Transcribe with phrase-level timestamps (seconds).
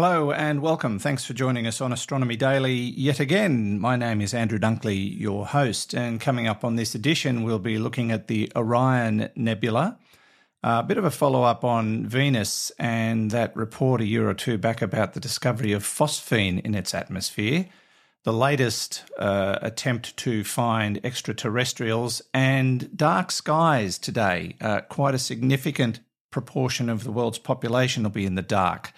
[0.00, 1.00] Hello and welcome.
[1.00, 3.80] Thanks for joining us on Astronomy Daily yet again.
[3.80, 7.78] My name is Andrew Dunkley, your host, and coming up on this edition, we'll be
[7.78, 9.98] looking at the Orion Nebula.
[10.62, 14.56] A bit of a follow up on Venus and that report a year or two
[14.56, 17.66] back about the discovery of phosphine in its atmosphere.
[18.22, 24.54] The latest uh, attempt to find extraterrestrials and dark skies today.
[24.60, 25.98] Uh, quite a significant
[26.30, 28.92] proportion of the world's population will be in the dark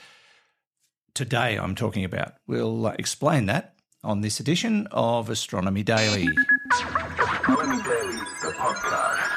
[1.21, 2.33] today I'm talking about.
[2.47, 6.27] We'll uh, explain that on this edition of Astronomy Daily.
[6.73, 9.29] Astronomy Daily, the podcast,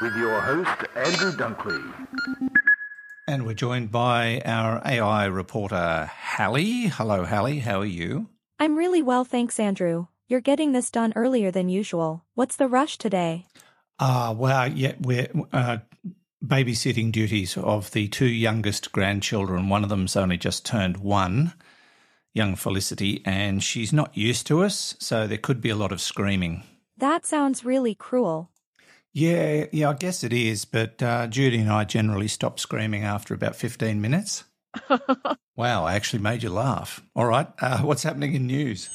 [0.00, 2.06] with your host, Andrew Dunkley.
[3.26, 6.86] And we're joined by our AI reporter, Hallie.
[6.86, 7.58] Hello, Hallie.
[7.58, 8.28] How are you?
[8.60, 10.06] I'm really well, thanks, Andrew.
[10.28, 12.24] You're getting this done earlier than usual.
[12.34, 13.46] What's the rush today?
[13.98, 15.78] Ah, uh, well, yeah, we're uh,
[16.44, 19.68] babysitting duties of the two youngest grandchildren.
[19.68, 21.54] One of them's only just turned one,
[22.32, 26.00] young Felicity, and she's not used to us, so there could be a lot of
[26.00, 26.62] screaming.
[26.96, 28.50] That sounds really cruel.
[29.12, 33.32] Yeah, yeah, I guess it is, but uh, Judy and I generally stop screaming after
[33.32, 34.44] about 15 minutes.
[35.56, 37.00] wow, I actually made you laugh.
[37.14, 38.90] All right, uh, what's happening in news?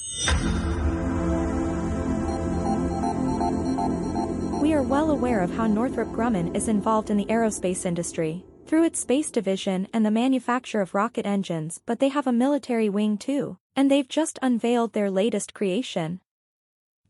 [4.80, 9.02] Are well aware of how Northrop Grumman is involved in the aerospace industry, through its
[9.02, 13.58] space division and the manufacture of rocket engines but they have a military wing too,
[13.76, 16.22] and they've just unveiled their latest creation.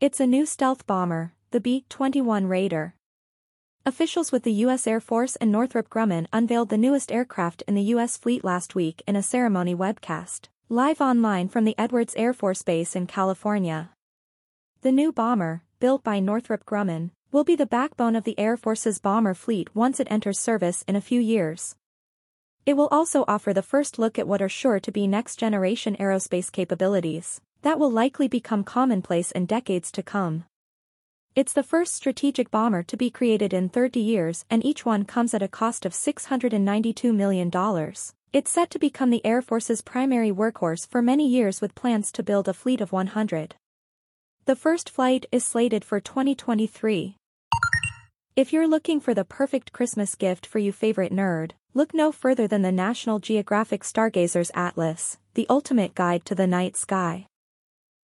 [0.02, 2.96] It's a new stealth bomber, the B-21 Raider.
[3.86, 4.88] Officials with the U.S.
[4.88, 8.18] Air Force and Northrop Grumman unveiled the newest aircraft in the U.S.
[8.18, 12.96] fleet last week in a ceremony webcast, live online from the Edwards Air Force Base
[12.96, 13.92] in California.
[14.82, 18.98] The new bomber, built by Northrop Grumman, will be the backbone of the Air Force's
[18.98, 21.76] bomber fleet once it enters service in a few years.
[22.66, 26.52] It will also offer the first look at what are sure to be next-generation aerospace
[26.52, 30.46] capabilities that will likely become commonplace in decades to come.
[31.36, 35.34] It's the first strategic bomber to be created in 30 years and each one comes
[35.34, 37.52] at a cost of $692 million.
[38.34, 42.24] It's set to become the Air Force's primary workhorse for many years with plans to
[42.24, 43.56] build a fleet of 100.
[44.46, 47.19] The first flight is slated for 2023.
[48.40, 52.48] If you're looking for the perfect Christmas gift for you favorite nerd, look no further
[52.48, 57.28] than the National Geographic Stargazer's Atlas, the ultimate guide to the night sky.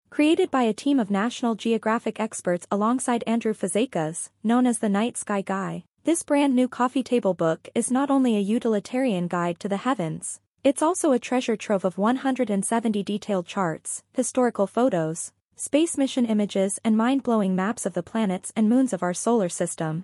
[0.09, 5.16] Created by a team of National Geographic experts alongside Andrew Fazekas, known as the Night
[5.16, 9.69] Sky Guy, this brand new coffee table book is not only a utilitarian guide to
[9.69, 16.25] the heavens, it's also a treasure trove of 170 detailed charts, historical photos, space mission
[16.25, 20.03] images and mind-blowing maps of the planets and moons of our solar system.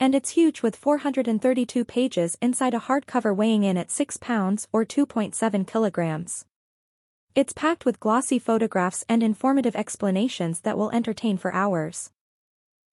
[0.00, 4.84] And it's huge with 432 pages inside a hardcover weighing in at 6 pounds or
[4.84, 6.44] 2.7 kilograms.
[7.34, 12.10] It's packed with glossy photographs and informative explanations that will entertain for hours.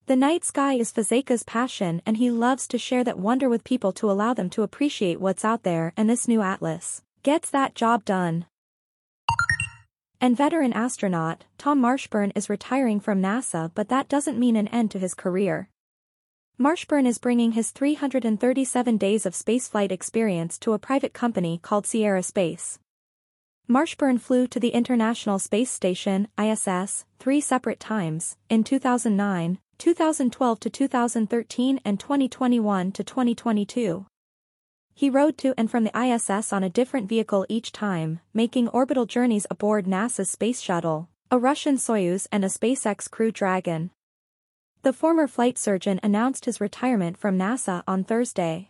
[0.08, 3.92] The night sky is Fazeka's passion and he loves to share that wonder with people
[3.94, 8.06] to allow them to appreciate what's out there and this new atlas gets that job
[8.06, 8.46] done.
[10.22, 14.92] And veteran astronaut, Tom Marshburn is retiring from NASA but that doesn't mean an end
[14.92, 15.70] to his career.
[16.58, 22.24] Marshburn is bringing his 337 days of spaceflight experience to a private company called Sierra
[22.24, 22.80] Space.
[23.68, 30.70] Marshburn flew to the International Space Station, ISS, three separate times, in 2009, 2012 to
[30.70, 34.06] 2013 and 2021 to 2022.
[34.94, 39.06] He rode to and from the ISS on a different vehicle each time, making orbital
[39.06, 43.92] journeys aboard NASA's Space Shuttle, a Russian Soyuz and a SpaceX Crew Dragon.
[44.86, 48.70] The former flight surgeon announced his retirement from NASA on Thursday.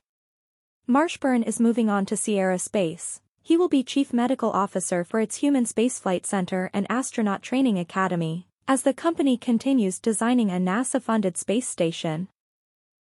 [0.87, 3.19] Marshburn is moving on to Sierra Space.
[3.41, 8.47] He will be chief medical officer for its Human Spaceflight Center and Astronaut Training Academy,
[8.65, 12.29] as the company continues designing a NASA-funded space station.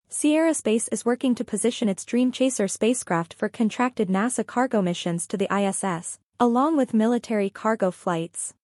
[0.09, 5.27] Sierra Space is working to position its Dream Chaser spacecraft for contracted NASA cargo missions
[5.27, 8.56] to the ISS, along with military cargo flights.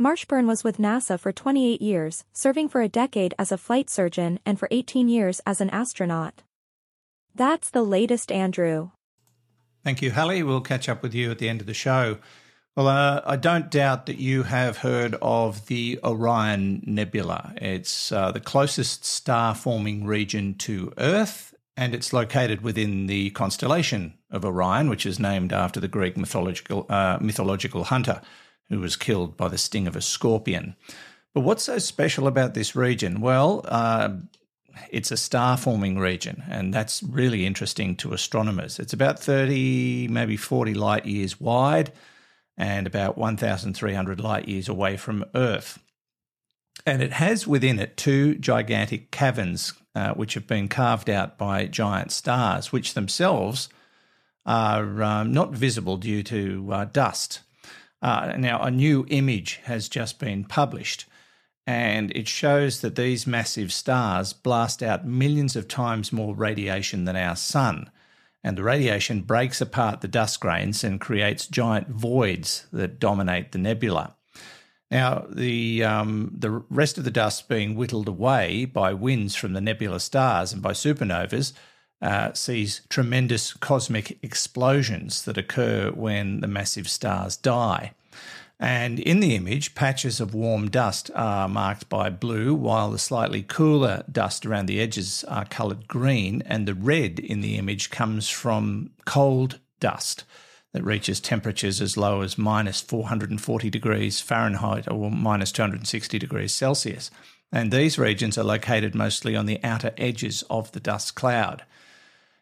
[0.00, 4.40] Marshburn was with NASA for 28 years, serving for a decade as a flight surgeon
[4.46, 6.42] and for 18 years as an astronaut.
[7.34, 8.92] That's the latest, Andrew.
[9.84, 10.42] Thank you, Hallie.
[10.42, 12.16] We'll catch up with you at the end of the show.
[12.74, 17.52] Well, uh, I don't doubt that you have heard of the Orion Nebula.
[17.56, 24.14] It's uh, the closest star forming region to Earth, and it's located within the constellation
[24.30, 28.22] of Orion, which is named after the Greek mythological, uh, mythological hunter
[28.70, 30.76] who was killed by the sting of a scorpion.
[31.34, 33.20] But what's so special about this region?
[33.20, 34.10] Well, uh,
[34.90, 38.78] it's a star forming region, and that's really interesting to astronomers.
[38.78, 41.92] It's about 30, maybe 40 light years wide
[42.56, 45.78] and about 1,300 light years away from Earth.
[46.86, 51.66] And it has within it two gigantic caverns, uh, which have been carved out by
[51.66, 53.68] giant stars, which themselves
[54.46, 57.40] are um, not visible due to uh, dust.
[58.02, 61.06] Uh, now, a new image has just been published,
[61.66, 67.16] and it shows that these massive stars blast out millions of times more radiation than
[67.16, 67.90] our sun.
[68.42, 73.58] And the radiation breaks apart the dust grains and creates giant voids that dominate the
[73.58, 74.16] nebula.
[74.90, 79.60] Now, the um, the rest of the dust being whittled away by winds from the
[79.60, 81.52] nebula stars and by supernovas
[82.02, 87.92] uh, sees tremendous cosmic explosions that occur when the massive stars die.
[88.58, 93.42] And in the image, patches of warm dust are marked by blue, while the slightly
[93.42, 98.28] cooler dust around the edges are coloured green, and the red in the image comes
[98.28, 100.24] from cold dust
[100.72, 107.10] that reaches temperatures as low as minus 440 degrees Fahrenheit or minus 260 degrees Celsius.
[107.50, 111.64] And these regions are located mostly on the outer edges of the dust cloud.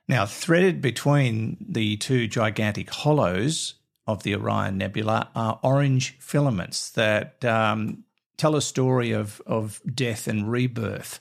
[0.09, 3.75] Now, threaded between the two gigantic hollows
[4.07, 8.05] of the Orion Nebula are orange filaments that um,
[8.39, 11.21] tell a story of, of death and rebirth.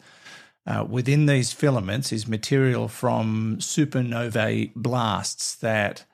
[0.65, 6.05] Uh, within these filaments is material from supernovae blasts that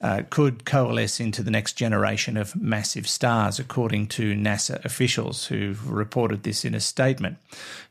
[0.00, 5.90] uh, could coalesce into the next generation of massive stars, according to NASA officials who've
[5.90, 7.38] reported this in a statement.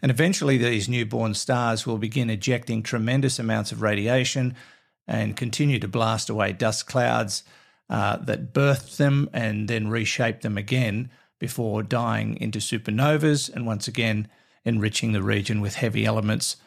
[0.02, 4.56] And eventually, these newborn stars will begin ejecting tremendous amounts of radiation
[5.08, 7.44] and continue to blast away dust clouds
[7.90, 11.10] uh, that birthed them and then reshape them again
[11.40, 14.28] before dying into supernovas and once again
[14.64, 16.58] enriching the region with heavy elements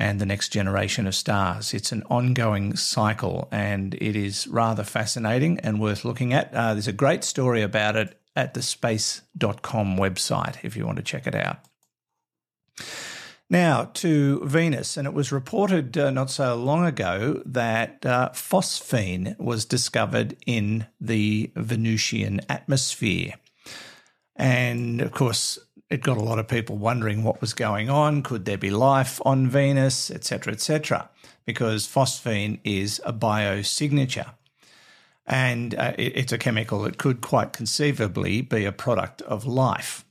[0.00, 1.74] and the next generation of stars.
[1.74, 6.52] It's an ongoing cycle and it is rather fascinating and worth looking at.
[6.54, 11.02] Uh, there's a great story about it at the space.com website if you want to
[11.02, 11.58] check it out.
[13.50, 19.36] Now to Venus, and it was reported uh, not so long ago that uh, phosphine
[19.40, 23.34] was discovered in the Venusian atmosphere.
[24.36, 25.58] And of course,
[25.90, 28.22] it got a lot of people wondering what was going on.
[28.22, 31.10] Could there be life on Venus, etc., etc.?
[31.44, 34.34] Because phosphine is a biosignature.
[35.26, 40.04] And uh, it, it's a chemical that could quite conceivably be a product of life.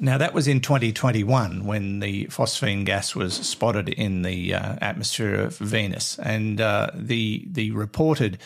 [0.00, 5.34] Now, that was in 2021 when the phosphine gas was spotted in the uh, atmosphere
[5.34, 6.18] of Venus.
[6.20, 8.38] And uh, the, the reported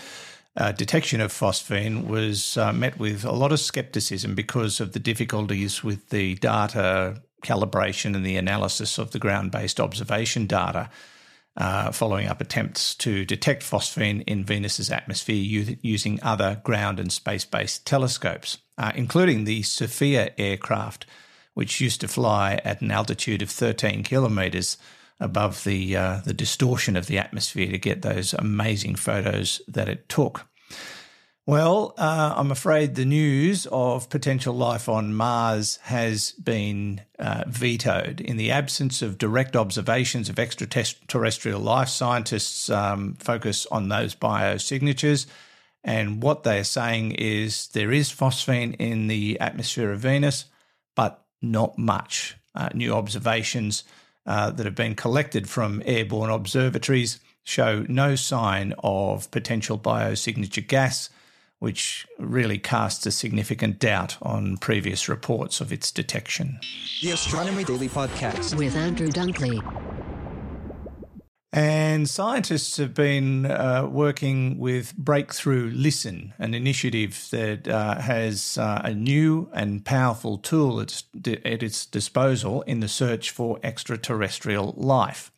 [0.56, 4.98] uh, detection of phosphine was uh, met with a lot of skepticism because of the
[4.98, 10.90] difficulties with the data calibration and the analysis of the ground based observation data.
[11.54, 17.12] Uh, following up attempts to detect phosphine in Venus's atmosphere u- using other ground and
[17.12, 21.04] space based telescopes, uh, including the SOFIA aircraft,
[21.52, 24.78] which used to fly at an altitude of 13 kilometres
[25.20, 30.08] above the uh, the distortion of the atmosphere to get those amazing photos that it
[30.08, 30.46] took.
[31.44, 38.20] Well, uh, I'm afraid the news of potential life on Mars has been uh, vetoed.
[38.20, 45.26] In the absence of direct observations of extraterrestrial life, scientists um, focus on those biosignatures.
[45.82, 50.44] And what they're saying is there is phosphine in the atmosphere of Venus,
[50.94, 52.36] but not much.
[52.54, 53.82] Uh, new observations
[54.26, 61.10] uh, that have been collected from airborne observatories show no sign of potential biosignature gas,
[61.58, 66.58] which really casts a significant doubt on previous reports of its detection.
[67.02, 69.91] The Astronomy Daily Podcast with Andrew Dunkley.
[71.54, 78.80] And scientists have been uh, working with Breakthrough Listen, an initiative that uh, has uh,
[78.82, 85.30] a new and powerful tool at, its disposal in the search for extraterrestrial life.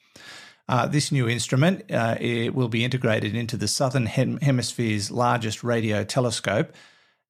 [0.69, 5.65] Uh, this new instrument uh, it will be integrated into the southern hem- hemisphere's largest
[5.65, 6.73] radio telescope,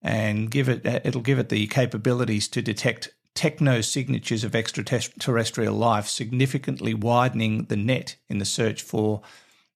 [0.03, 5.75] and give it uh, it'll give it the capabilities to detect techno signatures of extraterrestrial
[5.75, 9.23] life, significantly widening the net in the search for,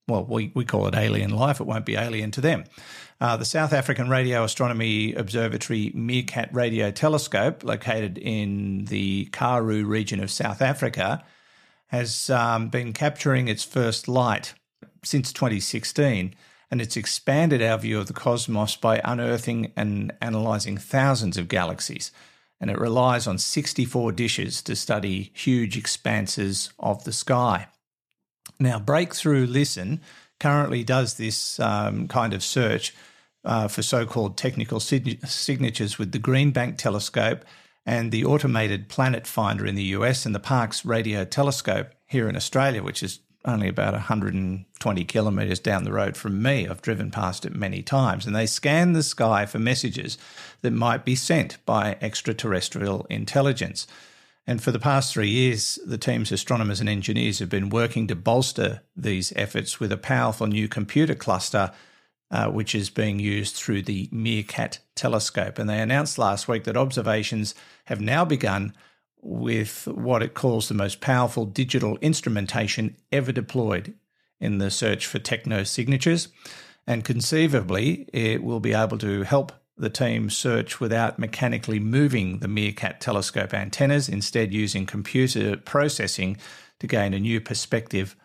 [0.07, 1.61] well, we, we call it alien life.
[1.61, 2.65] It won't be alien to them.
[3.21, 10.21] Uh, the South African Radio Astronomy Observatory MeerKAT Radio Telescope, located in the Karoo region
[10.21, 11.25] of South Africa,
[11.89, 14.55] has um, been capturing its first light
[15.03, 16.35] since 2016
[16.71, 22.13] and it's expanded our view of the cosmos by unearthing and analysing thousands of galaxies.
[22.61, 27.69] And it relies on 64 dishes to study huge expanses of the sky.
[28.59, 30.01] Now, Breakthrough Listen
[30.41, 32.95] currently does this um, kind of search
[33.45, 37.45] uh, for so called technical sig- signatures with the Green Bank telescope
[37.87, 42.37] and the automated planet finder in the US and the Parkes radio telescope here in
[42.37, 46.67] Australia, which is only about 120 kilometres down the road from me.
[46.67, 50.19] I've driven past it many times, and they scan the sky for messages
[50.63, 53.87] that might be sent by extraterrestrial intelligence.
[54.47, 58.17] And for the past three years, the team's astronomers and engineers have been working to
[58.17, 61.71] bolster these efforts with a powerful new computer cluster,
[62.31, 65.59] uh, which is being used through the MeerKAT telescope.
[65.59, 67.55] And they announced last week that observations
[67.85, 68.73] have now begun
[69.21, 73.95] with what it calls the most powerful digital instrumentation ever deployed
[74.41, 76.29] in the search for techno signatures.
[76.87, 82.49] And conceivably, it will be able to help the team search without mechanically moving the
[82.49, 86.37] MeerKAT telescope antennas, instead, using computer processing
[86.81, 88.17] to gain a new perspective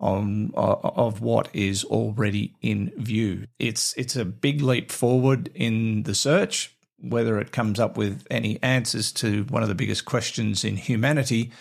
[0.00, 3.46] on of what is already in view.
[3.58, 8.62] It's it's a big leap forward in the search, whether it comes up with any
[8.62, 11.52] answers to one of the biggest questions in humanity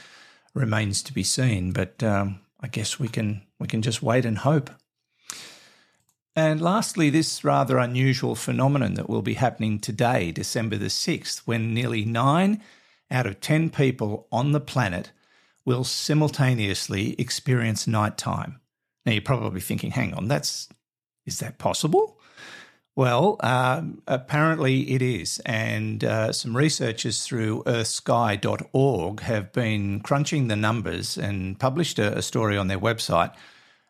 [0.53, 1.71] remains to be seen.
[1.71, 4.69] But um, I guess we can we can just wait and hope.
[6.35, 11.73] And lastly, this rather unusual phenomenon that will be happening today, December the 6th, when
[11.73, 12.61] nearly nine
[13.09, 15.11] out of 10 people on the planet
[15.65, 18.61] will simultaneously experience nighttime.
[19.05, 20.69] Now, you're probably thinking, hang on, that's
[21.25, 22.20] is that possible?
[22.95, 25.39] Well, um, apparently it is.
[25.45, 32.21] And uh, some researchers through earthsky.org have been crunching the numbers and published a, a
[32.21, 33.33] story on their website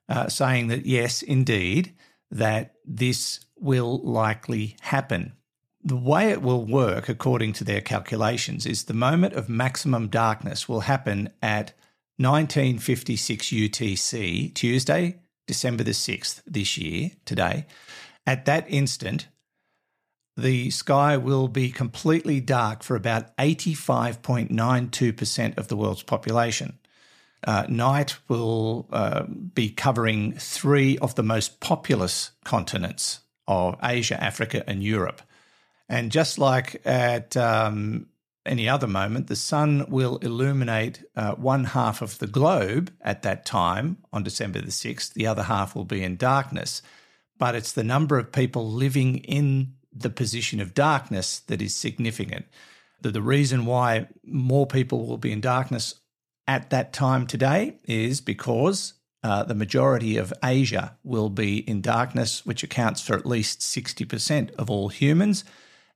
[0.08, 1.94] uh, saying that, yes, indeed,
[2.30, 5.34] that this will likely happen.
[5.84, 10.70] The way it will work, according to their calculations, is the moment of maximum darkness
[10.70, 11.74] will happen at
[12.18, 17.66] 1956 UTC, Tuesday, December the 6th this year, today.
[18.26, 19.28] At that instant,
[20.38, 26.78] the sky will be completely dark for about 85.92% of the world's population.
[27.44, 34.64] Uh, night will uh, be covering three of the most populous continents of Asia, Africa,
[34.68, 35.24] and Europe.
[35.90, 38.06] And just like at um,
[38.46, 43.46] any other moment, the sun will illuminate uh, one half of the globe at that
[43.46, 45.14] time on December the 6th.
[45.14, 46.82] The other half will be in darkness
[47.42, 52.46] but it's the number of people living in the position of darkness that is significant.
[53.02, 55.96] The, the reason why more people will be in darkness
[56.48, 58.94] at that time today is because
[59.24, 64.54] uh, the majority of Asia will be in darkness, which accounts for at least 60%
[64.60, 65.44] of all humans.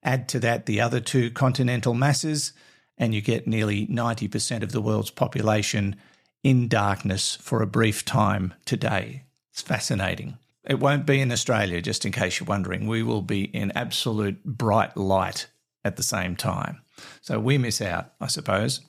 [0.02, 2.54] Add to that the other two continental masses,
[2.98, 5.96] and you get nearly 90% of the world's population
[6.42, 9.26] in darkness for a brief time today.
[9.52, 10.40] It's fascinating.
[10.68, 12.88] It won't be in Australia, just in case you're wondering.
[12.88, 15.48] We will be in absolute bright light
[15.84, 16.82] at the same time.
[17.22, 18.82] So we miss out, I suppose.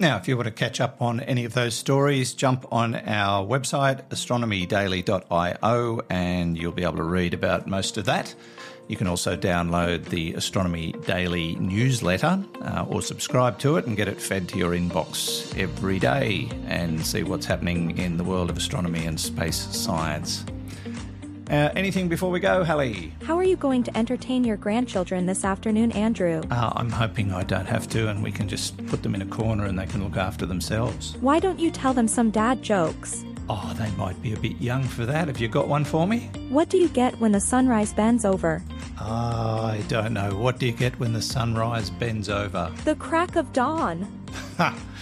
[0.00, 3.46] Now, if you want to catch up on any of those stories, jump on our
[3.46, 8.34] website, astronomydaily.io, and you'll be able to read about most of that.
[8.88, 14.08] You can also download the Astronomy Daily newsletter uh, or subscribe to it and get
[14.08, 18.56] it fed to your inbox every day and see what's happening in the world of
[18.56, 20.44] astronomy and space science.
[21.50, 23.12] Uh, anything before we go, Hallie?
[23.24, 26.42] How are you going to entertain your grandchildren this afternoon, Andrew?
[26.50, 29.26] Uh, I'm hoping I don't have to and we can just put them in a
[29.26, 31.16] corner and they can look after themselves.
[31.20, 33.24] Why don't you tell them some dad jokes?
[33.50, 35.28] Oh, they might be a bit young for that.
[35.28, 36.30] Have you got one for me?
[36.48, 38.62] What do you get when the sunrise bends over?
[38.98, 40.34] I don't know.
[40.36, 42.72] What do you get when the sunrise bends over?
[42.84, 44.06] The crack of dawn.
[44.56, 44.74] Ha!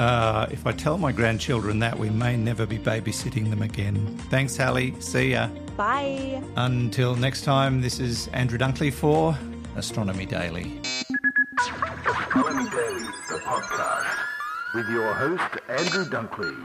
[0.00, 4.16] Uh, if I tell my grandchildren that, we may never be babysitting them again.
[4.30, 4.98] Thanks, Hallie.
[4.98, 5.48] See ya.
[5.76, 6.42] Bye.
[6.56, 9.36] Until next time, this is Andrew Dunkley for
[9.76, 10.80] Astronomy Daily.
[11.58, 14.16] Astronomy Daily, the podcast,
[14.74, 16.56] with your host, Andrew Dunkley.